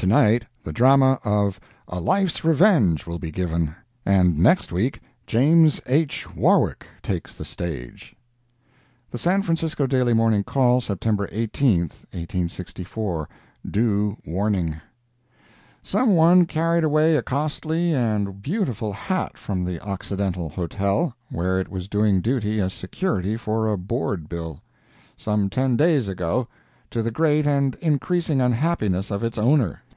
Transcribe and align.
Tonight, 0.00 0.44
the 0.62 0.72
drama 0.72 1.18
of 1.24 1.58
"A 1.88 1.98
Life's 1.98 2.44
Revenge" 2.44 3.04
will 3.04 3.18
be 3.18 3.32
given; 3.32 3.74
and 4.06 4.38
next 4.38 4.70
week 4.70 5.00
James 5.26 5.80
H. 5.86 6.36
Warwick 6.36 6.86
takes 7.02 7.34
the 7.34 7.44
stage. 7.44 8.14
The 9.10 9.18
San 9.18 9.42
Francisco 9.42 9.88
Daily 9.88 10.14
Morning 10.14 10.44
Call, 10.44 10.80
September 10.80 11.28
18, 11.32 11.80
1864 12.12 13.28
DUE 13.68 14.16
WARNING 14.24 14.80
Someone 15.82 16.46
carried 16.46 16.84
away 16.84 17.16
a 17.16 17.22
costly 17.22 17.92
and 17.92 18.40
beautiful 18.40 18.92
hat 18.92 19.36
from 19.36 19.64
the 19.64 19.80
Occidental 19.82 20.48
Hotel, 20.48 21.12
(where 21.28 21.58
it 21.58 21.68
was 21.68 21.88
doing 21.88 22.20
duty 22.20 22.60
as 22.60 22.72
security 22.72 23.36
for 23.36 23.66
a 23.66 23.76
board 23.76 24.28
bill,) 24.28 24.62
some 25.16 25.50
ten 25.50 25.76
days 25.76 26.06
ago, 26.06 26.46
to 26.90 27.02
the 27.02 27.10
great 27.10 27.48
and 27.48 27.74
increasing 27.82 28.40
unhappiness 28.40 29.10
of 29.10 29.24
its 29.24 29.36
owner. 29.36 29.82